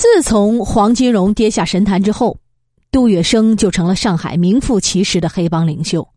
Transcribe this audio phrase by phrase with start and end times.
[0.00, 2.38] 自从黄金荣跌下神坛之后，
[2.90, 6.08] 杜月笙就成了上海名副其实的黑帮领袖。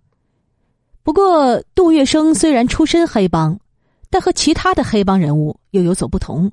[1.03, 3.59] 不过，杜月笙虽然出身黑帮，
[4.09, 6.49] 但和其他的黑帮人物又有所不同。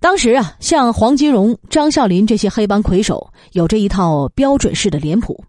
[0.00, 5.44] 当时啊，像黄金荣、张啸林这些黑帮魁首，有着一套标准式的脸谱。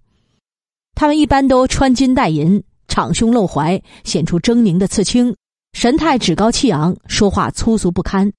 [0.95, 5.34] 他们一般都穿金戴银，敞胸露怀，显出狰狞的刺青，
[5.71, 8.29] 神态趾高气昂，说话粗俗不堪。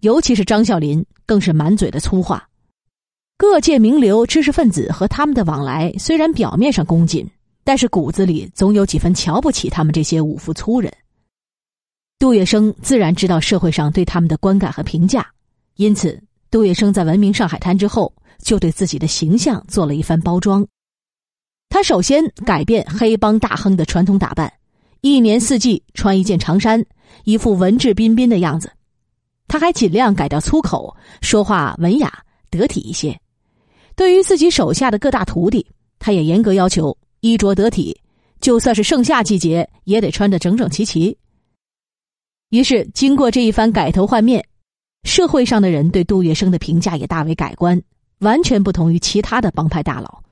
[0.00, 2.48] 尤其是张啸林，更是满嘴的粗话。
[3.38, 7.28] 各界名流、知识分子和他们的往来，虽然表面上恭谨，
[7.64, 10.92] 但是骨子里总有几分瞧不起他们这些武夫粗人。
[12.18, 15.26] 杜月笙自然知道社会上对他们的观感和评价，
[15.76, 16.18] 因此，
[16.50, 20.66] 杜月笙在闻名上海滩之后，就对自己的形象做了一番包装。
[21.68, 24.50] 他首先改变黑帮大亨的传统打扮，
[25.02, 26.82] 一年四季穿一件长衫，
[27.24, 28.70] 一副文质彬彬的样子。
[29.48, 32.12] 他还尽量改掉粗口，说话文雅
[32.50, 33.18] 得体一些。
[33.94, 35.64] 对于自己手下的各大徒弟，
[35.98, 37.98] 他也严格要求衣着得体，
[38.40, 41.16] 就算是盛夏季节也得穿得整整齐齐。
[42.50, 44.44] 于是，经过这一番改头换面，
[45.04, 47.80] 社会上的人对杜月笙的评价也大为改观，
[48.18, 50.22] 完全不同于其他的帮派大佬。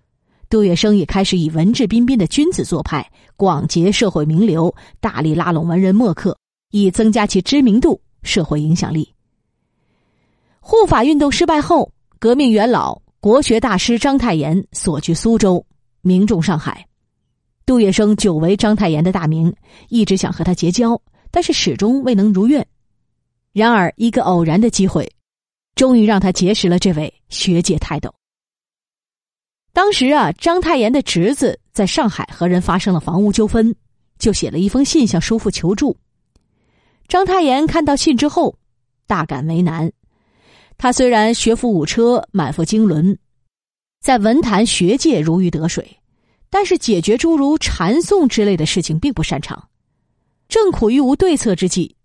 [0.51, 6.37] 杜月笙也开始以文质彬彬的君子做派，广结社会名流，大力拉拢文人墨客，
[6.73, 8.01] 以增加其知名度。
[8.23, 9.14] 社会影响力。
[10.67, 15.63] 护法运动失败后，革命元老、国学大师章太炎所居苏州，
[16.01, 16.87] 名重上海。
[17.67, 19.55] 杜月笙久闻章太炎的大名，
[19.91, 20.99] 一直想和他结交，
[21.31, 22.67] 但是始终未能如愿。
[23.53, 25.07] 然而，一个偶然的机会，
[25.75, 28.15] 终于让他结识了这位学界泰斗。
[29.75, 33.77] 当时啊，章太炎的侄子在上海和人发生了房屋纠纷，
[34.19, 35.95] 就写了一封信向叔父求助。
[37.07, 38.57] 章太炎看到信之后，
[39.07, 39.93] 大感为难。
[40.77, 43.17] 他虽然学富五车，满腹经纶，
[44.01, 45.99] 在文坛学界如鱼得水，
[46.51, 49.69] 但是解决诸如禅诵之类的事情并不擅长。
[50.49, 51.97] 正苦于无对策之际，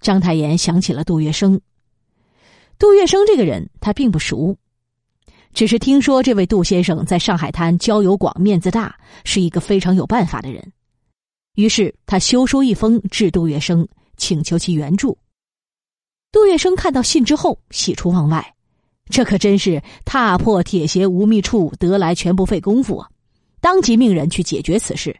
[0.00, 1.58] 章太炎想起了杜月笙。
[2.78, 4.56] 杜月笙这个人他并不熟，
[5.54, 8.94] 只是听说这位杜先生在上海滩交友广，面子大，
[9.24, 10.72] 是一个非常有办法的人。
[11.54, 13.86] 于是他修书一封致杜月笙。
[14.20, 15.16] 请求其援助。
[16.30, 18.54] 杜月笙看到信之后，喜出望外，
[19.08, 23.08] 这可真是踏破铁鞋无觅处，得来全不费工夫啊！
[23.60, 25.18] 当即命人去解决此事，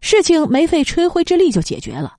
[0.00, 2.16] 事情没费吹灰之力就解决了。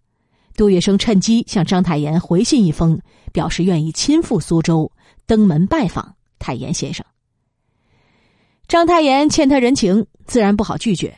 [0.55, 2.97] 杜月笙趁机向章太炎回信一封，
[3.33, 4.89] 表示愿意亲赴苏州
[5.25, 7.05] 登门拜访太炎先生。
[8.67, 11.15] 章太炎欠他人情，自然不好拒绝。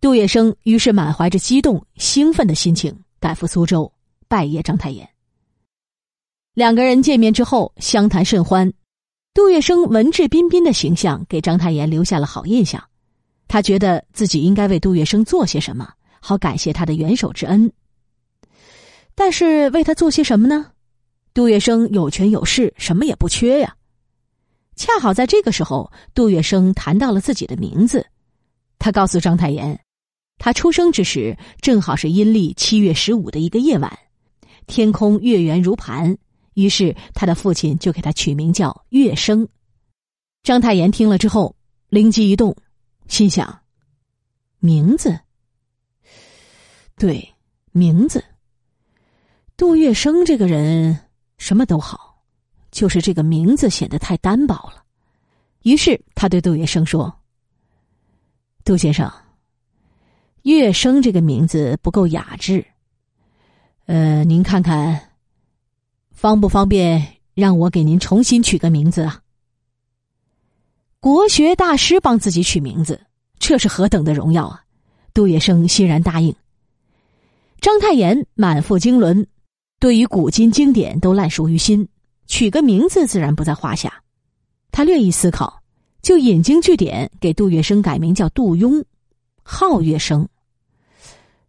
[0.00, 3.90] 杜月笙于是满怀着激动、兴奋的心情赶赴苏州。
[4.28, 5.08] 拜谒章太炎，
[6.58, 8.72] 两个人见面之后相谈甚欢。
[9.32, 12.82] 杜月笙文质彬彬的形象给章太炎留下了好印象，
[13.46, 17.72] 他觉得自己应该为杜月笙做些什么，好感谢他的援手之恩。
[19.14, 20.66] 但是为他做些什么呢？
[21.32, 23.76] 杜月笙有权有势，什么也不缺呀。
[24.74, 28.04] 恰好在这个时候，杜月笙谈到了自己的名字，
[28.80, 29.78] 他告诉章太炎，
[30.38, 33.96] 他出生之时正好是阴历七月十五的一个夜晚。
[34.66, 36.18] 天空月圆如盘，
[36.58, 39.46] 于是他的父亲就给他取名叫月生。
[40.42, 41.54] 章太炎听了之后
[41.88, 42.56] 灵机一动，
[43.06, 43.60] 心想：
[44.58, 45.16] 名字，
[46.96, 47.32] 对，
[47.70, 48.24] 名字。
[49.56, 50.98] 杜月笙这个人
[51.36, 52.24] 什么都好，
[52.72, 54.82] 就是这个名字显得太单薄了。
[55.62, 57.20] 于是他对杜月笙说
[58.64, 59.08] ：“杜先生，
[60.42, 62.66] 月生这个名字不够雅致。”
[63.86, 65.07] 呃，您看看，
[66.18, 69.20] 方不方便让我给您重新取个名字啊？
[70.98, 73.00] 国学大师帮自己取名字，
[73.38, 74.64] 这是何等的荣耀啊！
[75.14, 76.34] 杜月笙欣然答应。
[77.60, 79.28] 章太炎满腹经纶，
[79.78, 81.88] 对于古今经典都烂熟于心，
[82.26, 84.02] 取个名字自然不在话下。
[84.72, 85.62] 他略一思考，
[86.02, 88.82] 就引经据典给杜月笙改名叫杜庸，
[89.44, 90.26] 号月笙。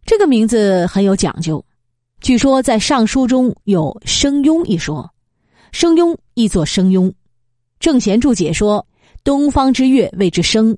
[0.06, 1.64] 这个名字很有讲究。
[2.20, 5.10] 据说在《尚书》中有“生庸”一说
[5.72, 7.10] ，“生庸”亦作“生庸”。
[7.80, 8.86] 正贤注解说
[9.24, 10.76] ：“东方之月谓之生，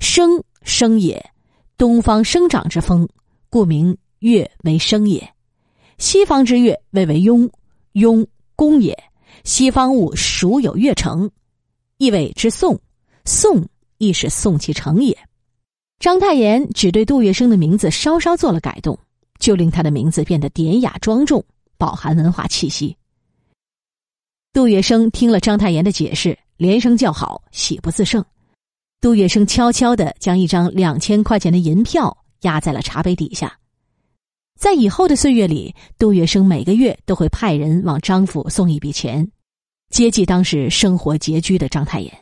[0.00, 1.24] 生生也，
[1.78, 3.08] 东方生长之风，
[3.48, 5.22] 故名月为生也；
[5.98, 7.48] 西方之月谓为庸，
[7.92, 8.26] 庸
[8.56, 8.98] 公也。
[9.44, 11.30] 西方物孰有月成？
[11.98, 12.76] 意谓之宋，
[13.24, 13.64] 宋
[13.98, 15.16] 亦是宋其成也。”
[16.00, 18.98] 章太炎只对杜月笙的名字稍稍做了改动。
[19.40, 21.44] 就令他的名字变得典雅庄重，
[21.76, 22.96] 饱含文化气息。
[24.52, 28.24] 杜月笙听了章太炎的解释，连声叫好，喜不自胜。
[29.00, 33.56] 杜月笙悄悄的将一张两千块钱的银票压在了茶杯底下。
[34.58, 39.26] 在以后的岁月里，杜月笙每个月都会派人往张府送一笔钱，
[39.88, 42.12] 接济当时生活拮据的章太炎。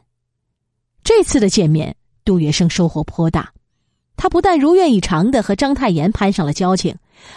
[1.02, 3.52] 这次的见面，杜月笙收获颇大。
[4.16, 6.94] 他不但如愿以偿的和章太炎攀上了交情，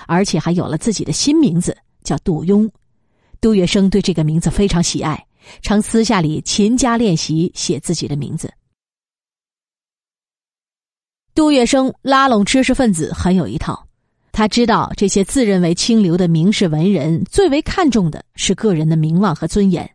[0.08, 2.70] 而且还有了自己的新名字，叫杜庸。
[3.40, 5.26] 杜月笙对这个名字非常喜爱，
[5.62, 8.52] 常私下里勤加练习写自己的名字。
[11.34, 13.88] 杜月笙拉拢知识分子很有一套。
[14.34, 19.90] 他知道这些自认为清流的名士文人最为看重的是个人的名望和尊严，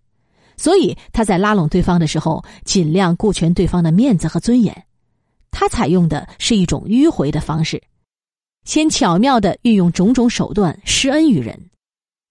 [0.59, 4.85] 所以他在拉拢对方的时候尽量顾全对方的面子和尊严。
[5.51, 7.83] 他采用的是一种迂回的方式，
[8.67, 11.59] 先巧妙的运用种种手段施恩于人，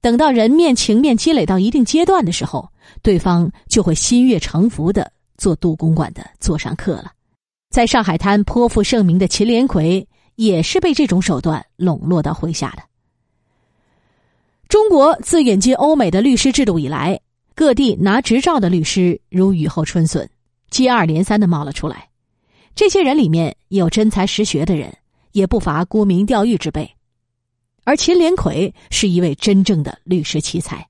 [0.01, 2.69] 等到人面情面积累到一定阶段的时候，
[3.01, 7.11] 对方就会心悦诚服的做杜公馆的座上客了。
[7.71, 10.07] 在上海滩颇负盛名的秦连魁。
[10.37, 12.83] 也是被这种手段笼络到麾下的。
[14.67, 17.17] 中国自引进欧美的律师制度以来，
[17.55, 20.29] 各地拿执照的律师如雨后春笋，
[20.69, 22.09] 接二连三的冒了出来。
[22.75, 24.93] 这些人里面有真才实学的人，
[25.35, 26.89] 也不乏沽名钓誉之辈。
[27.83, 30.87] 而秦连魁是一位真正的律师奇才，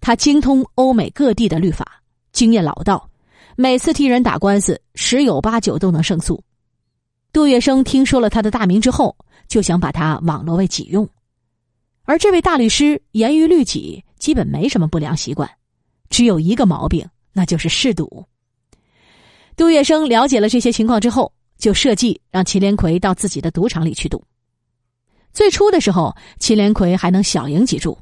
[0.00, 2.02] 他精通欧美各地的律法，
[2.32, 3.08] 经验老道，
[3.56, 6.42] 每次替人打官司，十有八九都能胜诉。
[7.32, 9.16] 杜月笙听说了他的大名之后，
[9.46, 11.08] 就想把他网络为己用，
[12.02, 15.48] 而这位大律师严于律己，基本没什么不良习惯，
[16.10, 18.24] 只有一个毛病，那就是嗜赌。
[19.56, 24.24] 杜月笙了解了这些情况之后，就设计让秦连魁到自己的赌场里去赌。
[25.32, 27.98] 最初的时候，秦连魁还能小赢几注，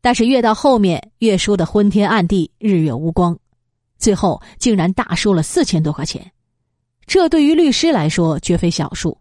[0.00, 3.38] 但是越到后面，越输得昏天暗地、日月无光，
[3.98, 6.32] 最后竟然大输了四千多块钱。
[7.06, 9.18] 这对于律师来说绝非小数，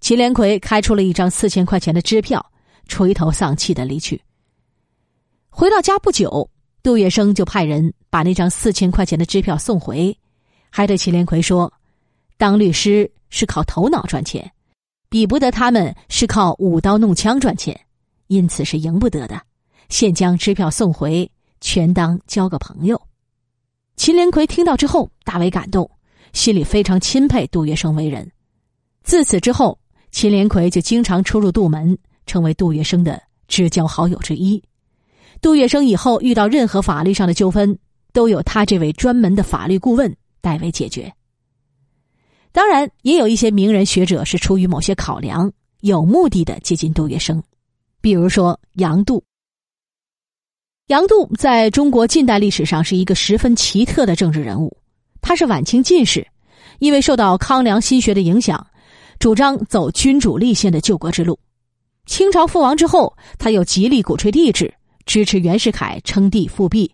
[0.00, 2.44] 祁连魁开出了一张四千块钱的支票，
[2.88, 4.20] 垂头丧气的离去。
[5.50, 6.48] 回到家不久，
[6.82, 10.16] 杜月笙就派人把那张四千块钱的支票送回，
[10.70, 11.70] 还对祁连魁说
[12.42, 14.50] ：“当律师是靠头脑赚钱，
[15.08, 17.80] 比不得他们是靠舞刀弄枪赚钱，
[18.26, 19.40] 因此是赢不得的。
[19.88, 21.30] 现将支票送回，
[21.60, 23.00] 全当交个朋友。”
[23.94, 25.88] 秦连魁听到之后大为感动。
[26.32, 28.28] 心里非常钦佩杜月笙为人，
[29.04, 29.78] 自此之后，
[30.10, 31.96] 秦连魁就经常出入杜门，
[32.26, 34.60] 成为杜月笙的知交好友之一。
[35.40, 37.78] 杜月笙以后遇到任何法律上的纠纷，
[38.12, 41.14] 都有他这位专门的法律顾问代为解决。
[42.52, 45.50] 当然，也有一些名人学者是出于某些考量，
[45.80, 47.42] 有目的的接近杜月笙，
[48.02, 49.24] 比如说杨度。
[50.88, 54.76] 杨度在中国近代历史上是一个十分奇特的政治人物。
[55.22, 56.26] 他是晚清进士，
[56.78, 58.66] 因为受到康梁新学的影响，
[59.18, 61.38] 主张走君主立宪的救国之路。
[62.04, 64.74] 清朝覆亡之后，他又极力鼓吹帝制，
[65.06, 66.92] 支持袁世凯称帝复辟，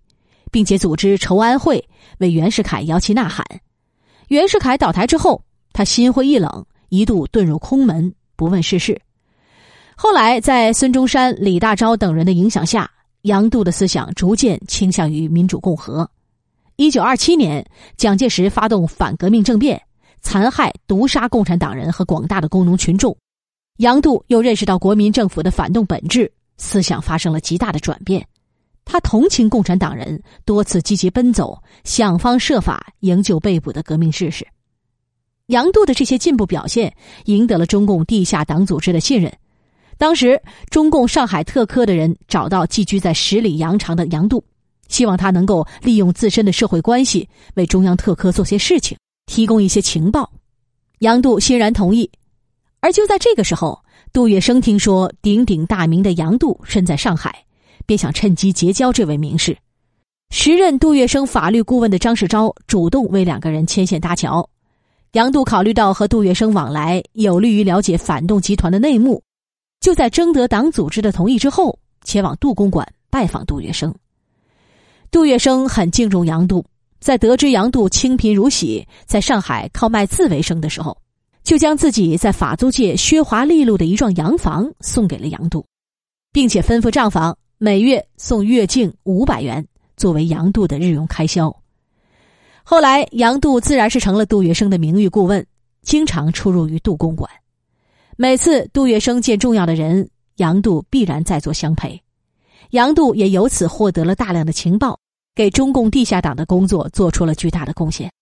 [0.53, 1.83] 并且组织筹安会，
[2.19, 3.45] 为袁世凯摇旗呐喊。
[4.29, 5.43] 袁世凯倒台之后，
[5.79, 9.01] 他心灰意冷，一度遁入空门，不问世事。
[9.95, 12.91] 后来，在孙中山、李大钊等人的影响下，
[13.23, 16.11] 杨度的思想逐渐倾向于民主共和。
[16.75, 17.65] 一九二七年，
[17.97, 19.81] 蒋介石发动反革命政变，
[20.21, 23.17] 残害、毒杀共产党人和广大的工农群众。
[23.77, 28.27] 杨度又认识到国民政府的反动本质，思想发生了极大的转变。
[28.85, 34.45] 他同情共产党人，多次积极奔走，想方设法营救被捕的革命志士。
[35.49, 39.33] 杨度的这些进步表现，赢得了中共地下党组织的信任。
[39.97, 40.39] 当时，
[40.69, 44.45] 中共上海特科的人找到寄居在十里洋场的杨度。
[44.89, 50.31] 希望他能够利用自身的社会关系为中央特科做些事情，提供一些情报。
[50.99, 52.11] 杨度欣然同意。
[52.81, 57.43] 而就在这个时候，杜月笙听说鼎鼎大名的杨度身在上海，
[57.87, 59.57] 便想趁机结交这位名士。
[60.31, 64.47] 时任杜月笙法律顾问的张世钊主动为两个人牵线搭桥。
[65.13, 69.23] 杨度考虑到和杜月笙往来有利于了解反动集团的内幕，
[69.81, 73.93] 就在征得党组织的同意之后，前往杜公馆拜访杜月笙。
[75.11, 76.63] 杜月笙很敬重杨度，
[77.01, 80.95] 在得知杨度清贫如洗，在上海靠卖字为生的时候，
[81.43, 85.65] 就将自己在法租界削华利禄的一幢洋房送给了杨度，
[86.35, 91.51] 并且吩咐账房每月送月净五百元作为杨度的日用开销。
[92.71, 95.45] 后来，杨度自然是成了杜月笙的名誉顾问，
[95.81, 97.31] 经常出入于杜公馆。
[98.19, 100.07] 每次杜月笙见重要的人，
[100.37, 101.99] 杨度必然在座相陪。
[102.73, 105.01] 杨度也由此获得了大量的情报，
[105.35, 108.13] 给中共地下党的工作做出了巨大的贡献。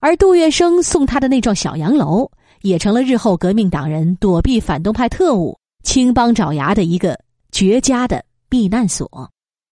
[0.00, 2.30] 而杜月笙送他的那幢小洋楼，
[2.62, 7.14] 也成了日后革命党人躲避反动派特务、青帮爪牙的一个
[7.52, 9.30] 绝佳的避难所。